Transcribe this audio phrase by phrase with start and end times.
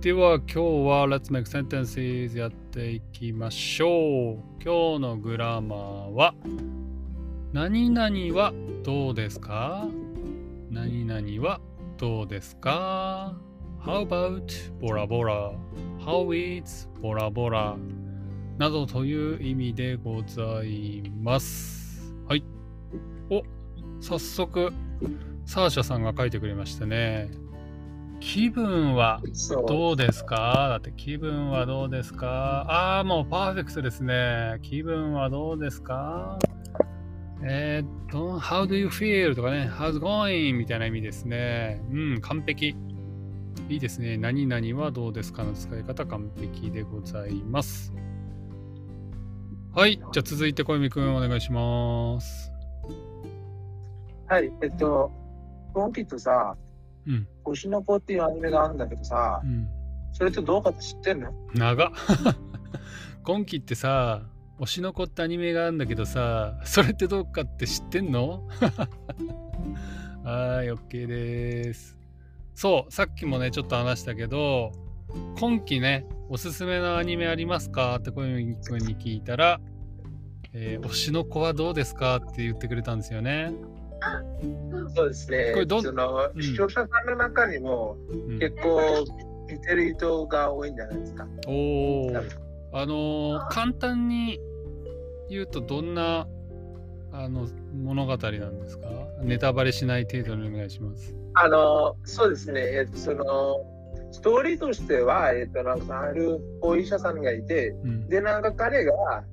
[0.00, 4.38] では今日は Let's Make Sentences やっていきましょう。
[4.64, 5.78] 今日のグラマー
[6.14, 6.34] は
[7.52, 9.86] 何々はどうですか？
[10.70, 11.60] 何々は
[11.98, 13.36] どうですか
[13.82, 15.52] ?How about ボラボラ
[15.98, 17.76] ?How is ボラボラ？
[18.56, 22.10] などという意味でございます。
[22.26, 22.44] はい。
[23.28, 23.42] お、
[24.00, 24.72] 早速、
[25.44, 27.30] サーシャさんが書いてくれましたね。
[28.20, 29.20] 気分は
[29.66, 30.68] どうですか？
[30.68, 32.66] だって気分はどうですか？
[32.68, 34.58] ああ、もうパーフェクトですね。
[34.62, 36.38] 気分はどうですか？
[37.42, 39.34] えー、っと、How do you feel?
[39.34, 40.54] とかね、How's going?
[40.54, 41.82] みたいな意味ですね。
[41.90, 42.76] うん、完璧。
[43.68, 44.18] いいですね。
[44.18, 47.92] 何々はどうですかの使い方完璧でございます。
[49.74, 49.96] はい。
[49.96, 52.52] じゃあ続いて小泉くんお願いします。
[54.28, 54.52] はい。
[54.62, 55.10] えっと、
[55.72, 56.56] 今期とさ、
[57.06, 59.68] うん、星の子っていうアニメがあるんだけどさ、うん、
[60.12, 61.32] それってどうかって知ってんの？
[61.54, 61.90] 長っ。
[63.24, 64.22] 今期ってさ
[64.58, 68.46] 推しの子ってアニメがあるんだけどさそれってどうかって知ってんの？
[70.24, 71.96] はい OK です。
[72.54, 74.72] そうさっきもねちょっと話したけど
[75.38, 77.96] 今期ねおすすめのアニメありますか？
[77.96, 79.60] って小泉君に聞いたら、
[80.52, 82.16] えー、推しの子はどうですか？
[82.16, 83.52] って言ってくれたんですよね。
[84.94, 85.50] そうですね。
[85.52, 87.96] これどその、うん、視聴者さんの中にも、
[88.40, 89.04] 結構
[89.48, 91.26] 見てる人が多いんじゃないですか。
[91.46, 92.12] おお。
[92.72, 94.40] あの簡単に
[95.28, 96.28] 言うとどんな
[97.12, 98.88] あの物語なんですか？
[99.22, 101.14] ネタバレしない程度にお願いします。
[101.34, 103.24] あのそうですね、えっと、その
[104.12, 109.24] ストーリーとしては、えっと、なんかあるお医者さんがいて、うん、で、なんか彼が、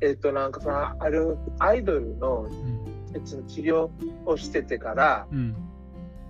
[0.00, 3.88] えっと、なんかそのあるアイドルの、うん別の治療
[4.26, 5.56] をしててから、うん、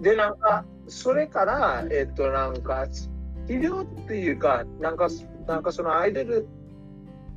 [0.01, 3.09] でなんかそれからえっとなんか治
[3.49, 5.09] 療っていうかなんか
[5.47, 6.47] なんかそのアイドル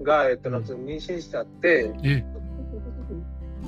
[0.02, 1.92] が、えっと、なんか妊娠しちゃって、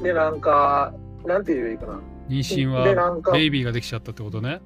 [0.01, 0.93] でなんか
[1.25, 1.99] なんて言えばいいかな。
[2.29, 4.61] 妊娠はベイビーができちゃったってことね。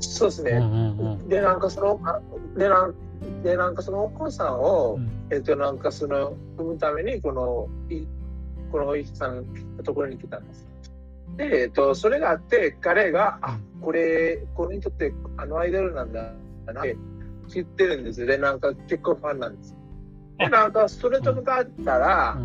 [0.00, 1.98] そうですね、うんうんうん、でなんかその
[2.56, 2.94] でなん
[3.42, 7.68] でなんかそのお母さんを、うん、えっとなんかその産むためにこの
[8.70, 9.44] このお医者さん
[9.76, 10.68] のところに来たんです。
[11.36, 16.32] で、えっと、それがあって、彼が、あ、これ、これにとってあのアイドルなんだ
[16.72, 16.96] なって
[17.48, 18.36] 知ってるんですよね。
[18.36, 19.74] なんか結構ファンなんです。
[20.38, 22.38] で、なんかそれと向かったら、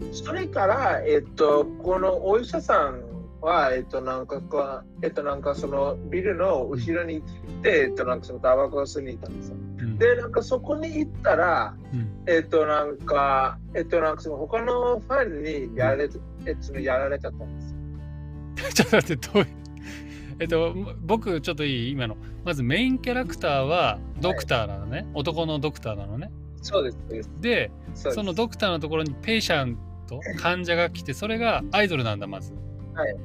[0.00, 3.02] うん、それから、えっと、このお医者さん
[3.40, 9.56] は、えっと、なんかこう、えっと、なんかそのビルの後ろに行って、えっと、なんかそのタバコを吸いに行ったんですよ。
[9.98, 16.08] で、なんかそこに行ったら、うん、えっ、と、なんか、えっ、と、なんかその他のファンにやられ,、
[16.46, 17.58] えっと、やられちゃったん
[18.56, 18.74] です。
[18.74, 19.46] ちょっと待って、どういう。
[20.38, 22.16] えっと、僕、ちょっといい今の。
[22.44, 24.98] まずメインキャラクターはドクターなのね。
[24.98, 26.30] はい、男のドクターなのね。
[26.62, 27.30] そうです。
[27.40, 32.52] でそのドクターのところにペイシャント、 患者が来て、それがアイドルなんだ、まず。
[32.94, 33.16] はい。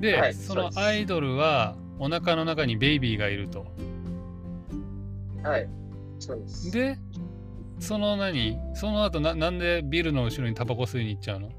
[0.00, 3.66] で、はい、そのアイドルはお腹の中にベイビーがいると。
[5.46, 5.68] はい。
[6.18, 6.70] そうです。
[6.72, 6.98] で、
[7.78, 8.58] その何？
[8.74, 11.50] その後ななんでビルの後ろにタバコ吸いに行っちゃうの？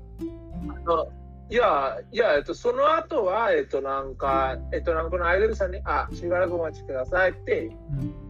[1.50, 7.72] いや、いや、えっと、その後は、えっと、なんか、えっと、なんかのアイドルさんに、あ、しばらくお待ちくださいって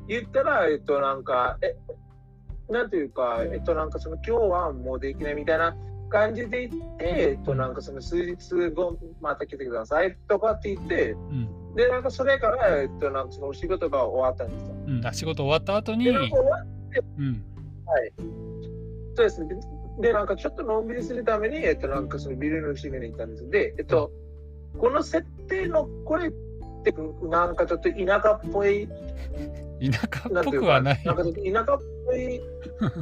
[0.07, 1.75] 言ったら、えっと、なんか、え、
[2.72, 5.75] なんていうか、えっと、なんか、その、今日はもうできないみたいな
[6.09, 8.35] 感じで言って、えっと、なんか、その、数日
[8.69, 14.75] 後、また来てくださいとかって言って、うんで、なんかそれから、えっと、なんかその仕事が終わったんですよ。
[14.87, 16.05] うん、あ仕事終わった後に。
[16.05, 17.43] で、なんか終わって、うん、
[17.85, 18.13] はい。
[19.15, 19.55] そうですね。
[19.99, 23.49] で、なんかちょっとのんびりするために、えっと、なんかそのビルの後ろに行ったんです。
[23.49, 24.11] で、えっと、
[24.77, 26.31] この設定のこれっ
[26.83, 26.93] て、
[27.23, 28.87] なんかちょっと田舎っぽい。
[28.87, 31.03] 田舎っぽくはない。
[31.03, 32.41] なんか田舎っぽい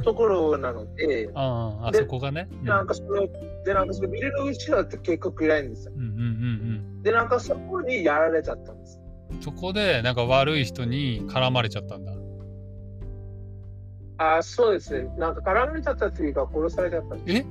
[0.02, 2.48] ところなので、ああ、そこがね。
[2.50, 3.28] うん、なんかその、
[3.64, 5.92] で、なんかそのビルの後ろって結構暗いんですよ。
[5.94, 6.20] うんうんうんう
[6.98, 7.02] ん。
[7.02, 9.00] で、なんかそこにやられちゃったんです。
[9.40, 12.12] そこで、なんか悪い人に絡まれちゃったんだ。
[14.18, 15.08] あそうですね。
[15.18, 17.38] なんか絡まれちゃったっていうか、殺されちゃったんです。
[17.38, 17.46] え？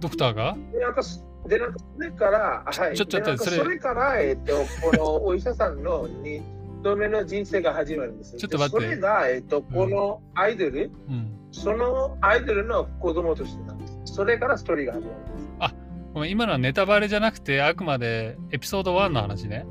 [0.00, 0.56] ドクターが？
[0.72, 1.02] で、なんか、
[1.46, 2.96] で、なんかそれから、はい。
[2.96, 6.42] ちょ、ちょっとそれ、それから、えっと、このお医者さんの2
[6.82, 8.36] 度目の人生が始まるんです。
[8.36, 8.86] ちょっと待って。
[8.86, 14.14] それが、えっと、このアイドル、うん、そのアイドルの子供としてたんです。
[14.14, 15.48] それからストーリーが始まるんです。
[15.58, 15.74] あ、
[16.14, 19.66] ごめん、今のはネタバレじゃなくて、あくまでエピソード1の話ね。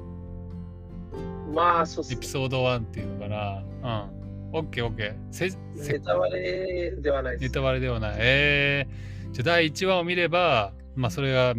[1.54, 3.64] まあ、そうエピソード1っていうのかな。
[3.84, 4.20] うん。
[4.52, 5.58] オッケーオッケー。
[5.76, 8.16] ネタバレではないネタバレではない。
[8.18, 11.54] えー、じゃあ第1話を見れば、まあそれが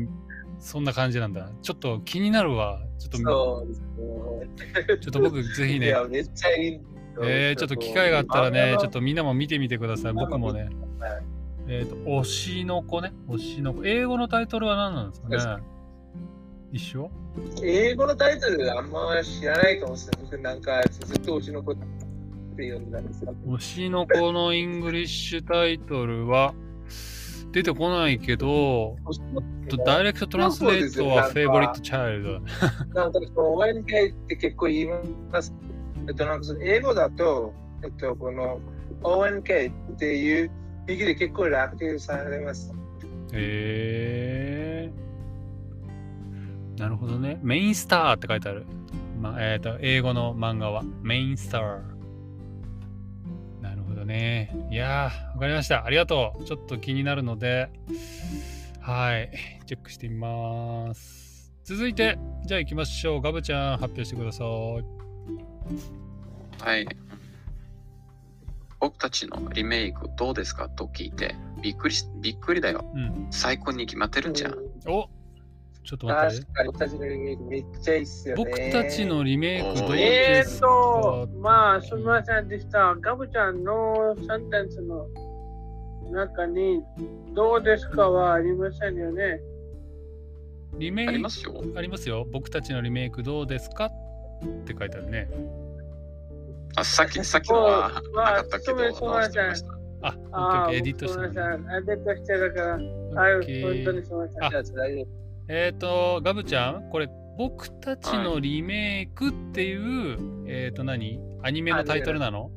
[0.58, 1.50] そんな感じなんだ。
[1.62, 2.80] ちょっと気になるわ。
[2.98, 3.66] ちょっと、
[5.00, 5.86] ちょっと僕ぜひね。
[5.86, 6.80] いや、めっちゃいい。
[7.22, 10.12] えー、ちょっと機会があったらね、ちょっとみんなも見てみてください。
[10.12, 10.68] 僕もね。
[11.68, 13.12] えっ、ー、と、推しの子ね。
[13.28, 13.84] 推しの子。
[13.84, 15.62] 英語のタイトルは何なんですかね
[16.72, 17.10] 一緒？
[17.62, 20.54] 英語のタイトルあんま知らないかもしれない。
[20.54, 21.76] なんかずっと推しの子っ
[22.56, 23.32] て呼んだんですか。
[23.46, 26.54] 推しの子のイングリッシュタイトルは
[27.52, 28.96] 出てこないけど、
[29.84, 32.40] ダイレクトトランスレートはフェイボリットチャイルド。
[32.94, 34.86] なんか、ONK って結構言い
[35.32, 35.52] ます。
[36.08, 37.52] えっと、なんか英語だと、
[37.82, 38.60] えっと、この
[39.02, 40.50] ONK っていう
[40.86, 42.72] 意義で結構楽されます。
[43.32, 45.09] へえー。
[46.80, 47.38] なるほどね。
[47.42, 48.64] メインスターって書いてある。
[49.20, 50.82] まえっ、ー、と、英語の漫画は。
[51.02, 51.80] メインスター。
[53.60, 54.56] なるほどね。
[54.70, 55.84] いやー、わかりました。
[55.84, 56.44] ありがとう。
[56.44, 57.68] ちょっと気になるので、
[58.80, 59.30] はい。
[59.66, 61.52] チェックしてみます。
[61.64, 63.20] 続いて、じゃあ行きましょう。
[63.20, 64.46] ガブちゃん、発表してください。
[66.62, 66.88] はい。
[68.80, 70.70] 僕たちのリメイクどうですか？
[70.70, 72.90] と聞いて、びっくりし、びっくりだよ。
[72.94, 74.54] うん、最高に決まってるんじゃん。
[74.86, 75.10] お
[75.82, 76.46] ちょっと待って。
[76.66, 78.44] 僕たちのリメイクめっちゃいいっすよね。
[78.44, 80.66] 僕たちのリメイクどうですか？
[80.66, 82.94] えー、と、まあ、すみませんでした。
[83.00, 85.06] ガブちゃんのセンテンスの
[86.12, 86.82] 中に、
[87.34, 89.40] どうですかはありませんよね。
[90.78, 91.10] リメイク？
[91.10, 91.62] ありますよ。
[91.76, 92.26] ありますよ。
[92.30, 93.90] 僕たちのリメイクどうですかっ
[94.64, 95.28] て書いてあるね。
[96.76, 99.72] あ、さっき、さっきのはなかったけど、直してました。
[100.02, 100.16] あ、
[100.66, 101.40] オッケー、エディットしてる、ね。
[101.78, 102.82] エディットしてるから、はい、
[103.62, 105.19] 本当にすみません。
[105.52, 112.52] えっ、ー、と、ガブちゃん、これ、僕たちのリメイクっていう、はい、えっ、ー、と何、アニメのタイトルなの？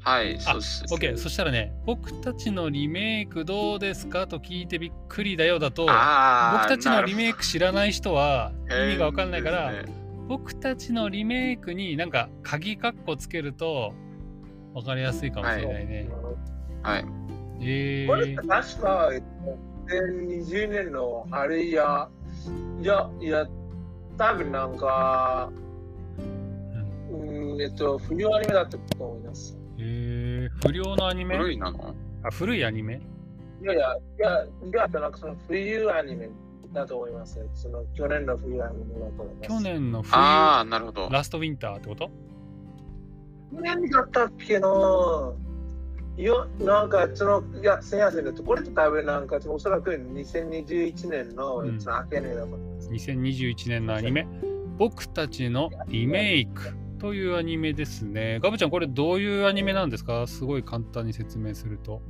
[0.00, 0.84] はい、そうです。
[0.90, 5.92] オッケー、そしたらね、僕たちのリメイクどうですかと聞いてびっくりだよだと、僕
[6.68, 9.72] たちのリメイク知らない人は意味がわかんないから、
[10.26, 13.92] 僕たちのリメイクになんか鍵括弧つけると
[14.72, 16.08] 分かりやすいかもしれないね。
[16.82, 17.02] はい。
[17.04, 17.12] はい、
[17.60, 19.10] えー、これ確か
[19.86, 22.08] 2020年のあれや、
[22.80, 23.46] いや、いや、
[24.16, 25.50] 多分なんか、
[27.10, 29.56] うん、えっと、不良アニメだったと思います。
[29.78, 31.36] へえー、不良のアニメ？
[31.36, 31.94] 古いなの？
[32.22, 33.00] あ、古いアニメ？
[33.62, 36.28] いやいや、いや、いや、なんかその冬アニメ
[36.72, 37.40] だと思います。
[37.54, 39.48] その去年の冬アニメだと思います。
[39.48, 41.08] 去年の冬ああ、なるほど。
[41.10, 42.10] ラストウィンターってこと
[43.52, 45.34] 去年だったっけの
[46.16, 52.88] いや、なんか、その、いや、すみません、これって多分なんか、おそらく2021年の、うん、だと思います。
[52.90, 54.26] 2021年のアニメ、
[54.78, 58.38] 僕たちのリメイクというアニメですね。
[58.40, 60.26] ガブちゃん、これどういうアニメなんですか？
[60.26, 62.00] すごい簡単に説明すると。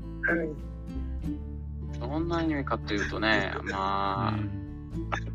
[1.98, 4.50] どんなアニメかっていうとね、まあ、うん、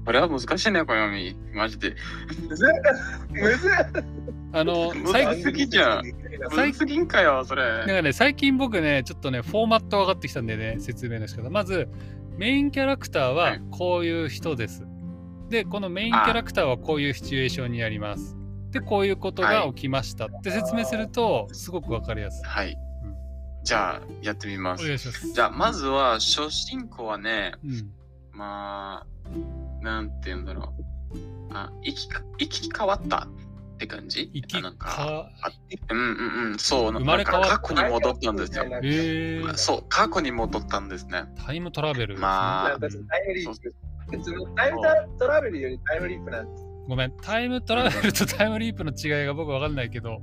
[0.06, 1.36] これは難しいね、暦。
[1.54, 1.96] マジで。
[2.48, 2.68] むず
[4.52, 5.44] あの、 最近。
[5.44, 6.04] すぎじゃん。
[6.52, 7.64] 最近かよ、それ。
[7.64, 11.50] だからね、最近僕ね、ちょっとね、フォーマット分かってきたんでね、説明の仕方。
[11.50, 11.88] まず、
[12.38, 14.84] メインキャラクターはこういう人です。
[14.84, 14.88] は
[15.50, 18.38] い、で、このメインキャラクターはこういうシチュエーションにあります。
[18.72, 22.48] で、こういうことが起きましたって説明すると、すごく分かりやすい。
[22.48, 22.78] はい。
[23.64, 24.90] じゃあ、やってみます。
[24.90, 25.34] ます。
[25.34, 27.92] じゃあ、まずは、初心者はね、うん、
[28.32, 31.54] まあ、なんて言うんだろう。
[31.54, 33.28] あ、生きか、生き変わった
[33.80, 34.30] って感じ？
[34.34, 35.32] 生きなんか
[35.90, 38.66] うんうんうん、そう、生まれ変わ過去に戻ったんですよ。
[38.66, 41.24] へえそう、過去に戻ったんですね。
[41.46, 43.74] タイムトラベル、ね、まあ、タイムリープ。
[44.56, 44.82] タイム
[45.18, 46.66] トラベルよりタイムリープなんです。
[46.90, 50.22] ごめん、タイムトラベルとタイムリープの違いが僕わかんないけど、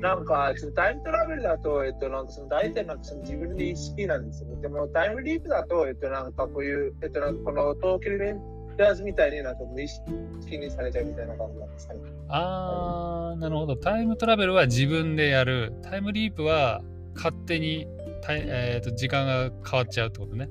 [0.00, 4.60] なんか、タイムトラベルだと、えっと、なんかその大体なんかその自分で意識なんですよ。
[4.60, 8.34] でも、タイムリープだと、えっと、なんかこういう、えっと、なんかこの東京レ
[8.80, 12.00] ンジャーズみたいになんか無意識にされちゃうみたいな感じなんですかね。
[12.28, 13.76] あー、なるほど。
[13.76, 15.74] タイムトラベルは自分でやる。
[15.82, 16.80] タイムリープは
[17.14, 17.86] 勝手に
[18.22, 20.48] たえーと、時間が変わっちゃうってことね。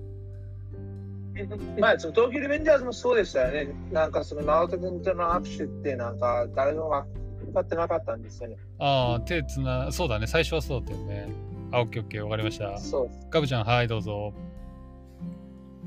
[1.79, 3.74] まあ、その東京リベンジャーズもそうでしたよね。
[3.91, 6.91] なんかその直人君との握手ってなんか誰も
[7.51, 8.57] 使ってなかったんですよね。
[8.79, 11.29] ああ、手つな、そうだね、最初はそうだったよね。
[11.71, 12.77] あ、オッケーオッケー、わかりました。
[12.77, 13.09] そう。
[13.29, 14.33] ガブちゃん、はい、どうぞ。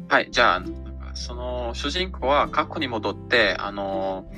[0.09, 0.63] はい、じゃあ、
[1.15, 4.31] その主人公は過去に戻って、あの、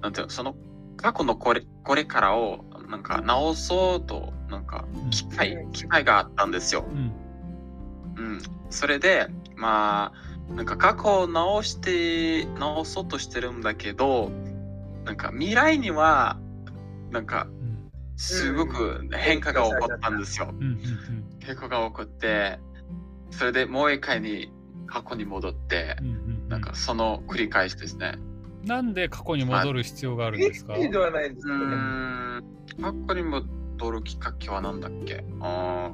[0.00, 0.54] なんていうの、その
[0.96, 6.84] 過去のこれこれからをなんか直そうと、なんか機会、うん、機会があったんですよ。
[6.88, 7.12] うん。
[8.16, 9.26] うん、それで、
[9.56, 10.12] ま
[10.50, 14.30] あ、なんか過去を直して、直そうとしてるんだけど、
[15.04, 16.38] なんか未来には
[17.10, 17.46] なんか、
[18.16, 20.52] すごく変化が起こったんですよ。
[21.40, 22.60] 変化が起こって、
[23.30, 24.51] それでもう一回に
[24.92, 25.96] 過去に戻って、
[26.48, 28.18] なんかその繰り返しですね。
[28.66, 31.58] なんで過去に戻る必要があるんですか、ではないですけど。
[31.58, 31.74] ね。
[32.80, 35.24] 過去に戻るきっかけは何だっけ？
[35.40, 35.92] あ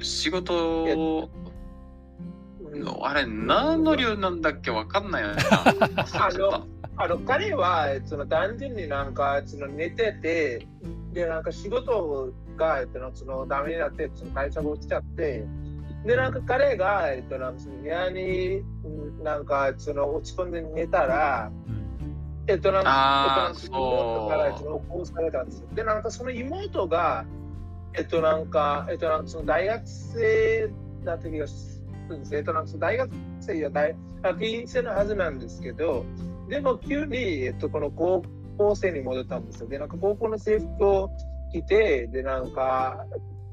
[0.00, 1.28] 仕事
[3.02, 4.70] あれ何の理由なんだっけ？
[4.70, 5.42] わかんないよね。
[5.50, 6.66] あの
[6.96, 10.68] あの彼はその単純になんかその寝てて
[11.12, 15.44] でなんか仕事が、えっと、そのダメになってその会社が落ちちゃって
[16.04, 18.62] でなんか彼が、えっと、なんかその部屋に
[19.22, 21.50] なんかその落ち込んで寝たら、
[22.46, 25.68] えっとなんか、えっと、妹から殺されたんですよ。
[25.74, 27.24] でなんかその妹が
[27.94, 30.70] えっとなんかえっとなんかその大学生
[31.04, 36.04] だった気がするんですえっとなんかその大学生や大学院生のはずなんですけど
[36.48, 38.22] でも急に、えっと、この高
[38.58, 39.68] 校生に戻ったんですよ。
[39.68, 41.10] で、なんか高校の制服を
[41.52, 43.06] 着て、で、なんか、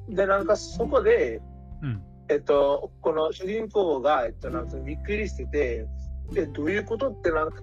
[0.09, 1.41] で、なんかそこで、
[1.81, 5.85] うん、えっと、この主人公が、えっと、なんかびっくりしてて、
[6.31, 7.57] で、どういうことってなんか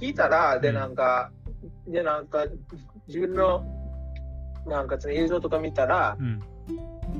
[0.00, 1.30] 聞いたら、で、なんか、
[1.86, 2.46] で、なんか
[3.06, 3.64] 自分の、
[4.66, 6.42] なんかその映像とか見たら、うん。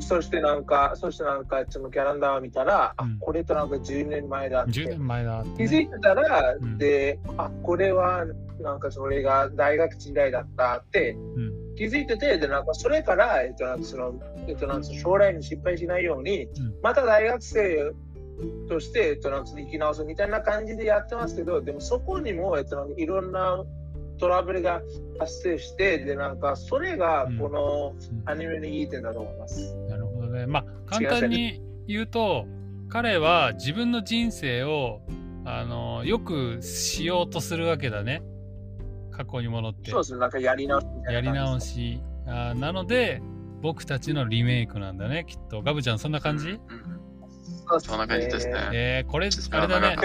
[0.00, 4.72] そしてなんか、そしてなんか、そのキャランダーを見たら、うん、あ、これとなんか10年前だって。
[4.72, 8.26] 10年前だ、ね、気づいてたら、うん、で、あ、これは
[8.60, 14.14] なんかそれが大学時代だったって、うん、気づいてて、で、なんかそれから、えっと、なんの、
[14.48, 16.48] えっと、なんか将来に失敗しないように、
[16.82, 17.92] また大学生
[18.68, 23.64] として、えっと、なんか生き直すみたいな感じでやってますけど、でもそこにも、えっと、いろんな
[24.18, 24.82] トラブルが
[25.20, 27.94] 発生して、で、なんか、それがこの
[28.24, 29.76] アニメのいい点だと思います。
[29.88, 30.46] なるほどね。
[30.46, 32.46] まあ、簡単に言うと、
[32.88, 35.00] 彼は自分の人生を、
[35.44, 38.22] あの、よくしようとするわけだね。
[39.18, 39.90] 過去に戻って。
[39.90, 42.00] そうですね、なんかやり直しやり直し。
[42.26, 43.20] あなので、
[43.60, 45.60] 僕たちのリメイクなんだね、きっと。
[45.60, 46.98] ガブちゃん、そんな感じ、うん
[47.80, 48.54] そんな感じですね。
[48.72, 49.96] えー、これ、あれだね。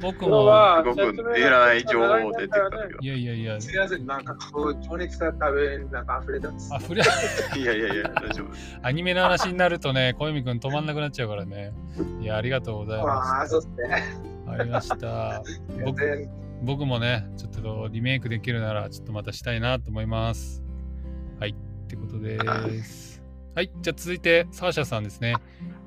[0.00, 0.50] 僕も。
[0.84, 2.98] 僕、いらない情報出てたけど。
[3.00, 3.60] いやいやいや。
[3.60, 6.70] すみません、なんかこう、情熱が多分、なんか溢れたんです。
[6.74, 7.02] 溢れ
[7.62, 8.48] いやいやいや、大丈夫。
[8.82, 11.72] アニメの話になるとね、小泉君止まんなくなっちゃうからね。
[12.20, 13.30] いや、ありがとうございます。
[13.30, 14.34] ああ、そうですね。
[14.48, 15.42] ありました。
[15.84, 16.28] 僕
[16.64, 20.62] 僕もね、ちょっとリメイクできるなら、ちょっとまたしたいなと思います。
[21.38, 21.54] はい、っ
[21.88, 22.38] てことで
[22.82, 23.22] す。
[23.54, 25.34] はい、じゃあ続いて、サーシャさんですね。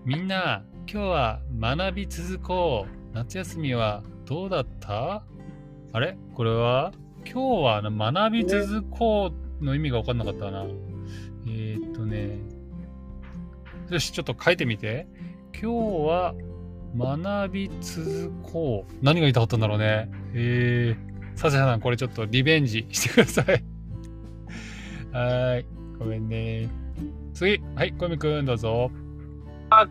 [0.05, 3.15] みんな、今日は学び続こう。
[3.15, 5.24] 夏休みはどうだった？
[5.93, 6.15] あれ？
[6.36, 6.93] これは？
[7.25, 9.31] 今日は学び続こ
[9.62, 10.63] うの意味が分かんなかったな。
[11.48, 12.38] えー、っとね。
[13.89, 15.07] よし、ちょっと書いてみて。
[15.60, 15.67] 今日
[16.07, 16.36] は
[16.96, 18.93] 学び続こう。
[19.01, 20.12] 何が言いたかったんだろうね。
[20.39, 23.63] えー、サシャさん、これちょっとリベンジしてください。
[25.12, 25.65] はい。
[25.98, 26.70] ごめんね。
[27.34, 27.60] 次。
[27.75, 28.91] はい、小みくん、どうぞ。
[29.72, 29.88] あ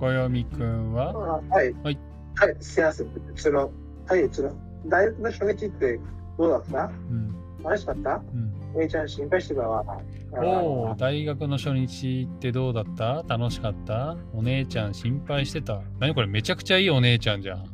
[0.00, 1.12] 小読くんは？
[1.14, 1.72] はい。
[1.84, 1.98] はい。
[2.36, 3.08] はい、すいません。
[3.36, 3.70] その、
[4.08, 4.52] はい、その、
[4.86, 6.00] 大学の初日って
[6.36, 6.90] どうだった？
[7.10, 7.34] うん。
[7.62, 8.22] 楽しかった？
[8.34, 8.52] うん。
[8.74, 9.84] お姉ちゃん心配してたわ。
[10.32, 13.24] おお、大学の初日ってどうだった？
[13.26, 14.16] 楽しかった？
[14.32, 15.80] お姉ちゃん心配してた？
[15.98, 17.64] 何これめちゃくちゃいいお姉ちゃんじゃん。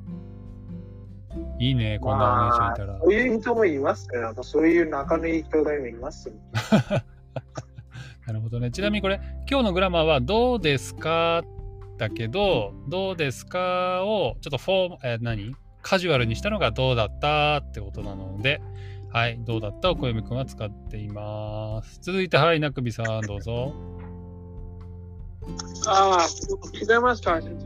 [1.59, 2.99] いいね、こんなお姉ちゃんいたら。
[3.01, 4.21] そういう人もいますね。
[4.21, 6.33] なんかそういう仲のいい兄弟もいます
[8.27, 8.71] なるほどね。
[8.71, 11.43] ちなみにこれ、今日のグラマーはどうですか？
[11.99, 14.03] だけど、どうですか？
[14.05, 15.55] をちょっとフォー、えー、何？
[15.83, 17.59] カジュアルにしたのがどうだった？
[17.59, 18.61] ってことなので、
[19.17, 19.93] はい、どうだった？
[19.93, 22.01] を小読くんは使っています。
[22.03, 23.73] 続いて、はい、なくびさん、どうぞ。
[25.87, 27.57] ああ、聞こえますか、先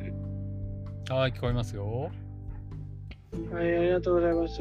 [1.08, 1.12] 生。
[1.12, 2.12] はい、聞こえますよ。
[3.52, 4.60] はい、ありがとうございます。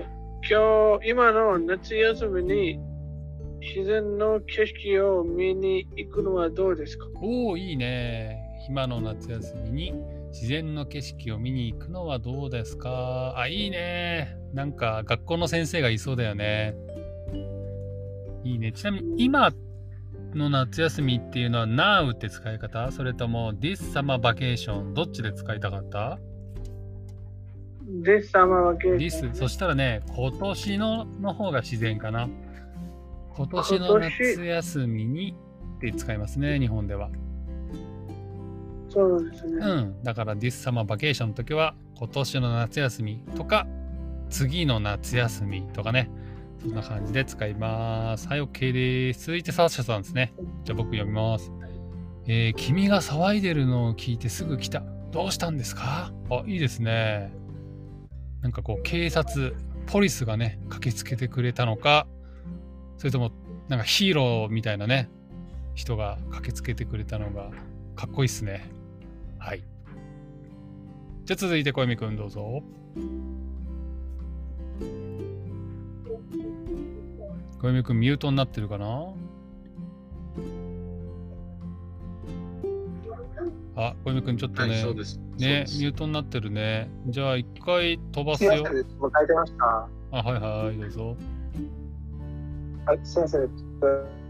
[0.50, 2.79] 今日、今の夏休みに
[3.60, 7.05] 自然の景色を見に行くのはどうですか？
[7.22, 8.65] おお、いいね。
[8.67, 9.93] 今の夏休みに
[10.31, 13.33] 自然の景色を見に行くのはどうですか？
[13.38, 14.38] あ、いいね。
[14.53, 16.75] なんか学校の先生がいそうだよね。
[18.43, 18.71] いいね。
[18.71, 19.51] ちなみに今
[20.33, 22.91] の夏休みっていうのは Now って使い方？
[22.91, 26.19] それとも This Summer Vacation どっちで使いたかった
[28.03, 28.98] ?This Summer Vacation。
[28.98, 32.29] This そしたらね、今年のの方が自然かな。
[33.36, 35.36] 今年の夏休みに
[35.77, 37.09] って使いますね、日本では。
[38.89, 39.58] そうですね。
[39.65, 40.03] うん。
[40.03, 43.67] だから、ディスサマーバケーションの時は、今年の夏休みとか、
[44.29, 46.10] 次の夏休みとかね。
[46.62, 48.27] そんな感じで使います。
[48.27, 49.27] はい、OK です。
[49.27, 50.34] 続いて、サーシャさんですね。
[50.65, 51.51] じゃあ僕読みます。
[52.27, 54.84] えー、君が騒いでるのを聞いてすぐ来た。
[55.12, 56.12] どうしたんですか？
[56.29, 57.31] あ、いいですね。
[58.41, 59.55] なんかこう、警察、
[59.88, 62.08] ポリスがね、駆けつけてくれたのか、
[62.98, 63.31] それとも、
[63.69, 65.10] なんかヒーローみたいなね、
[65.75, 67.51] 人が駆けつけてくれたのが、
[67.96, 68.69] かっこいいっすね。
[69.39, 69.63] はい。
[71.25, 72.62] じゃあ続いて小泉くんどうぞ。
[77.62, 79.13] 小泉くんミュートになってるかな？
[83.75, 86.89] あ、小泉くんちょっとね、はい、ね、ミュートになってるね。
[87.08, 88.51] じゃあ一回飛ばすよ。
[90.12, 91.15] あ、はいはい、どうぞ。
[92.86, 93.51] はい、先生、ち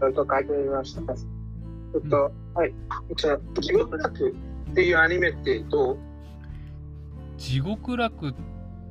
[0.02, 1.00] ょっと書いてみました。
[1.14, 2.74] ちょっと、うん、はい。
[3.16, 4.34] じゃあ、地獄楽
[4.70, 5.98] っていうアニメってどう？
[7.36, 8.34] 地獄楽っ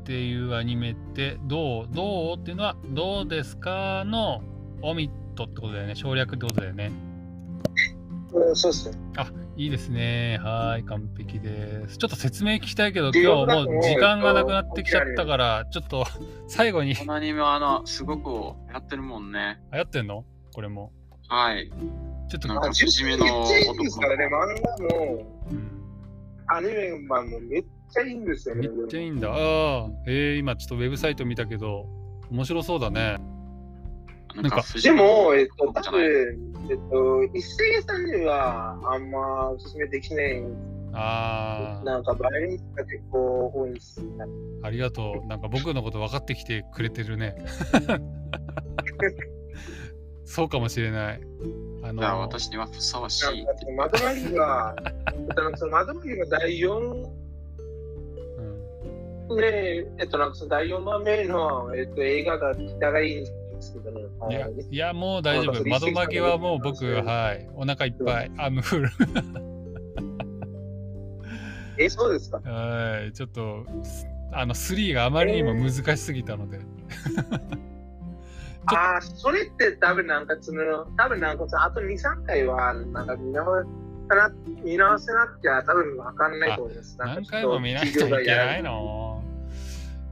[0.04, 1.88] ていうアニメってどう？
[1.94, 4.42] どうっていうのはどうですかの
[4.82, 5.96] オミットってことだよね。
[5.96, 6.92] 省略ってことだよね。
[8.32, 8.98] うん、そうっすね。
[9.18, 10.40] あ、いいですね。
[10.44, 11.98] はい、完璧です。
[11.98, 16.06] ちょっと説明聞きたいけど、今日もう時間がなくなってきちゃったから、ちょっと
[16.48, 16.96] 最後に。
[16.96, 19.60] このアニメはあの、すごくやってるもんね。
[19.74, 20.26] 流行ってんの？
[20.54, 20.92] これも。
[21.28, 21.72] はい。
[22.30, 23.84] ちょっとなんか、不思議の男。
[23.84, 25.72] ですからね、漫画も、うん、
[26.48, 28.68] アニメ版もめっちゃいいんですよね。
[28.68, 29.30] めっちゃいいんだ。
[29.30, 29.36] ああ、
[30.06, 31.88] えー、今ちょっとウェブサイト見たけど、
[32.30, 33.18] 面白そうだね。
[34.36, 40.44] なんか、でも、えっと、多分、えっと、一斉さんにはあんまおすすめできない。
[40.94, 41.84] ああ。
[41.84, 44.02] なんか、バイオリンが結構多いです。
[44.62, 45.28] ありがとう。
[45.28, 47.36] なんか僕のこと分かってきてくれてるね。
[50.26, 51.22] そうかもしれない。
[51.90, 53.46] あのー、私にはふさわしい。
[53.76, 54.76] 窓マギが、
[55.28, 57.10] 窓マギが第4、
[59.30, 64.02] うん、ねえっと、なんかその第4番目の、えっと、映画が来たらいいんですけどね。
[64.30, 65.68] いや、いやもう大丈夫。
[65.68, 67.50] 窓負けはもう僕、はい。
[67.56, 68.32] お腹いっぱい。
[68.38, 68.90] あ、ムフル。
[71.80, 73.14] え、そうですかはい。
[73.14, 73.66] ちょっと、
[74.32, 76.60] あの、3があまりにも難しすぎたので。
[78.76, 83.64] ああ、それって多分なんかその、多分なんかあと2、3回は、なんか見直
[84.64, 86.98] 見直せなきゃ多分わかんないと思います。
[86.98, 89.24] 何回も見ないといけないの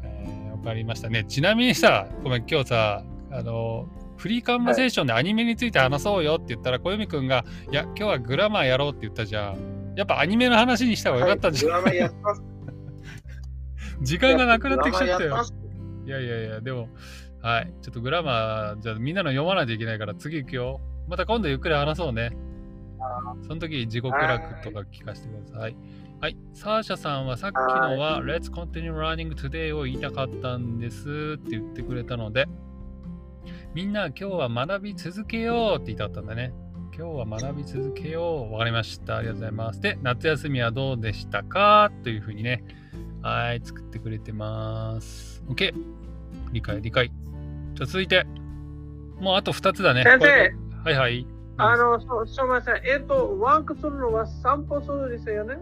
[0.04, 1.24] えー、わかりましたね。
[1.26, 9.93] ちなみにさ、ごめん、今日さ、あのフリーカンバセーションでアニメについて話そうよって言ったら、小泉君が、いや、今日はグラマーやろうって言ったじゃん。
[9.96, 11.84] やっぱアニメの話にした方がよかったんじゃん。
[11.84, 12.12] はい、
[14.02, 15.38] 時間がなくなってきちゃったよ。
[16.06, 16.89] いやいやいや、でも、
[17.48, 17.74] はい。
[17.82, 20.82] ちょっとグラマー、じゃあみんなの読まないといけないから次行くよ。
[21.08, 22.36] また今度ゆっくり話そうね。
[23.44, 25.78] その時、地獄楽とか聞かせてください。
[26.20, 26.38] はい。
[26.54, 32.48] サーシャさんはさっきのは、Let's continue running today を言いたかったんですって言ってくれたので、
[33.74, 36.52] みんな今日は学び続けようって言いたかったんだね。
[36.94, 38.52] 今日は学び続けよう。
[38.52, 39.16] わかりました。
[39.16, 39.80] ありがとうございます。
[39.80, 41.94] で、夏休みはどうでしたか？
[42.04, 42.66] というふうにね、
[43.22, 45.42] はい、作ってくれてます。
[45.48, 45.74] OK。
[46.52, 47.12] 理解、理解。
[47.78, 48.26] じゃ続いて、
[49.20, 50.04] もうあと2つだね。
[50.04, 50.28] 先生。
[50.84, 51.28] はいはい。
[51.58, 52.76] あの、すみません。
[52.78, 55.58] えっ、ー、と、ワークするのは散歩するですよね？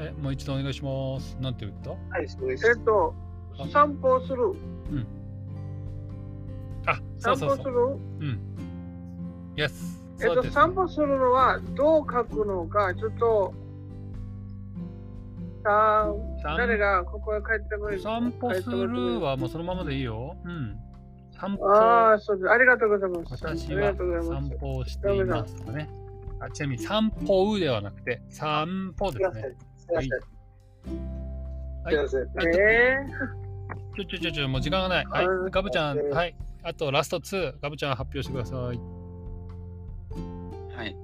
[0.00, 1.36] え、もう一度お願いします。
[1.40, 1.90] なんて言った？
[1.90, 2.66] はい、そうです。
[2.66, 3.14] えっ、ー、と、
[3.72, 4.44] 散歩する。
[4.44, 5.06] うん。
[6.86, 8.00] あ、そうそうそう。
[8.20, 8.40] うん。
[9.54, 10.02] Yes。
[10.20, 13.54] えっと、散歩するのはどう書くのか、ちょっと、
[15.66, 16.12] あ
[16.56, 20.36] 誰がここへ帰ってくる散歩するはもうそのままでいいよ。
[20.44, 20.76] うん。
[21.38, 21.68] 散歩。
[21.70, 22.50] ああ、そうです。
[22.50, 23.44] ありがとうございます。
[23.44, 25.88] 私は散歩をしていますとかね。
[26.40, 29.56] あちなみに散歩ではなくて、散歩ですね。
[29.94, 30.08] はい。
[31.84, 31.96] はい。
[32.56, 35.06] えー、ちょちょちょちょ、もう時間がない。
[35.06, 35.26] はい。
[35.50, 36.36] ガブちゃん、はい。
[36.62, 38.58] あとラスト2、ガブちゃん発表してください。
[40.76, 40.96] はい。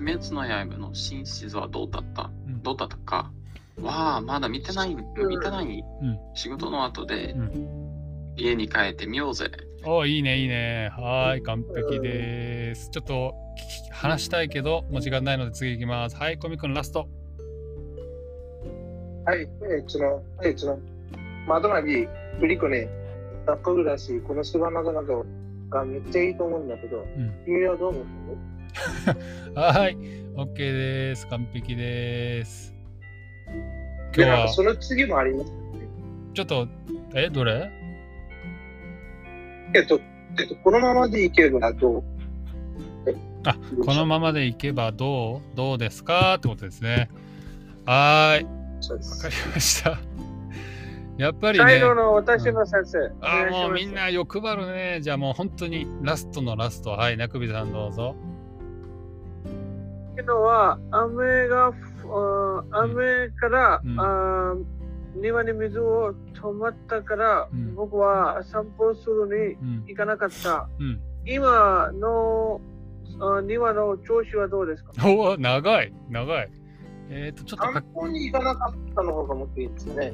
[0.00, 3.30] 鬼滅の刃の新シズはどうだった、うん、どうだったか？
[3.80, 5.02] わあ、まだ見てない、見
[5.40, 7.34] てない、うん、仕事の後で、
[8.36, 9.50] 家に帰ってみようぜ。
[9.84, 10.90] おいいね、いいね。
[10.96, 12.90] はい、完璧です。
[12.90, 13.34] ちょっと
[13.92, 16.16] 話したいけど、もう時間ないので次行きます。
[16.16, 17.08] はい、コミ君ラスト。
[19.26, 20.78] はい、えー、ちの、えー、ちの、
[21.46, 22.06] 窓なぎ、
[22.40, 22.88] 振り子ね。
[23.46, 25.24] 学校だし、この芝などなど
[25.68, 28.04] がめっちゃいいと思うんだけど、うん、君はどう思う？
[29.54, 29.96] はい、
[30.34, 31.26] OK です。
[31.28, 32.74] 完璧です。
[34.16, 34.48] 今日は。
[34.48, 35.58] その次もあります、ね、
[36.32, 36.66] ちょっと、
[37.14, 37.83] え、どれ？
[39.74, 40.00] えっと、
[40.38, 42.04] えっと、このままでいけばどう？
[43.46, 45.56] あ、このままでいけばどう？
[45.56, 46.36] どうですか？
[46.36, 47.10] ってことですね。
[47.84, 48.44] はい。
[48.44, 48.50] わ
[49.20, 49.98] かりました。
[51.16, 51.64] やっぱりね。
[51.64, 53.12] 最後の私の先生。
[53.20, 55.00] ああ、もうみんな欲張るね。
[55.02, 56.90] じゃあもう本当にラストのラスト。
[56.90, 58.16] はい、なくびさんどうぞ。
[60.16, 61.72] 昨日は雨が、
[62.70, 64.54] 雨から、うん、あ
[65.14, 70.68] 庭に水を止まったから、うん、僕は散歩するに行かなかった。
[70.78, 72.60] うん、今の
[73.44, 74.92] 庭の調子はどうですか？
[75.08, 76.50] お長い、長い。
[77.10, 80.12] えっ、ー、と、ちょっと散歩に行かなかったの方がもっといいですね。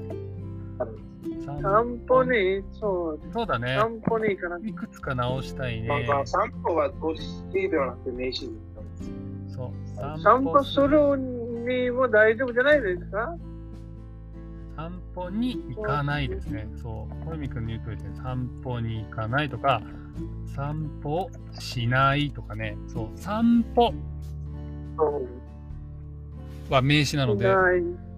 [1.63, 3.21] 散歩に、そう。
[3.33, 3.77] そうだね。
[3.79, 5.89] 散歩に行かないくつか直したいね。
[5.89, 8.47] まあ、まあ、散歩は当日ではなくて名刺
[9.49, 10.21] そう。
[10.23, 13.37] 散歩するにも大丈夫じゃないですか？
[14.81, 16.67] 散歩に行かないですね。
[16.83, 17.27] そう。
[17.27, 18.17] 小泉君の言う通りですね。
[18.23, 19.83] 散歩に行かないとか、
[20.57, 22.79] 散歩しないとかね。
[22.89, 23.19] そう。
[23.19, 23.93] 散歩
[26.71, 27.47] は名詞なので、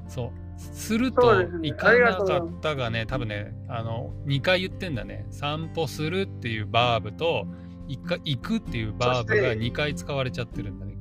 [0.07, 0.31] そう。
[0.57, 5.27] すると行かなかったがね、多分ね、あの、2回言ってんだね。
[5.31, 7.45] 散歩するっていうバーブと、
[7.89, 10.92] 行くっていうバーブが2回使われちゃってるんだね。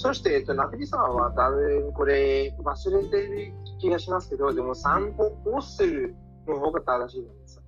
[0.00, 6.14] そして、えっと、中木さんは多分これ忘れてる気がしますけど、でも散歩をする
[6.48, 7.62] の方が正しいんです。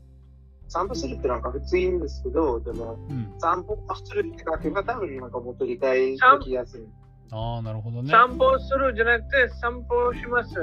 [0.69, 6.81] 散歩するってなんか普通いいんですけど、でも、うん、散歩をするって書けば多分なんかもっと理解できやすい。
[7.33, 8.11] ああ、なるほどね。
[8.11, 10.55] 散歩するじゃなくて散歩します。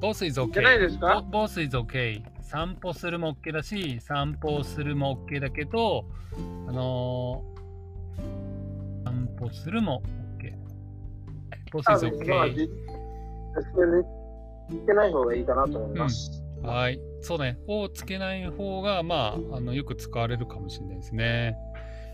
[0.00, 0.52] both is okay.
[0.52, 2.22] じゃないですか ?both is okay.
[2.40, 6.04] 散歩するも OK だし、散歩するも OK だけど、
[6.68, 10.04] あのー、散歩するも
[11.72, 11.94] OK。
[11.94, 12.68] is okay.
[14.70, 16.42] つけない方がいいかなと思います。
[16.62, 17.00] うん、はい。
[17.20, 17.58] そうね。
[17.66, 21.56] をつけない方が、まあ、あのよく使われるかもしれないですね。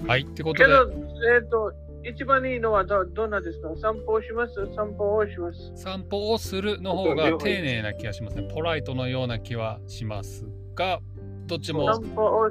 [0.06, 0.22] はい。
[0.22, 0.64] ってことで。
[0.64, 0.90] けど、
[1.36, 1.72] えっ、ー、と、
[2.04, 3.74] 一番いいのはどどんなですか？
[3.76, 4.54] 散歩をします？
[4.74, 8.48] 散歩をします散歩をするの方が丁寧な気がしますね。
[8.54, 11.00] ポライトのような気はしますが、
[11.46, 11.92] どっちも。
[11.92, 12.48] 散歩を。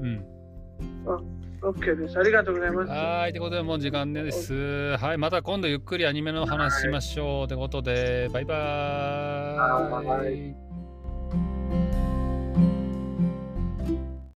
[0.00, 0.24] うん。
[1.62, 2.18] OK です。
[2.18, 2.90] ありがとうございます。
[2.90, 3.32] はい。
[3.32, 4.96] ということで、もう時間です。
[4.96, 5.18] はい。
[5.18, 7.48] また今度ゆっくりアニメの話しましょう。
[7.48, 10.67] ということで、バイバーイ。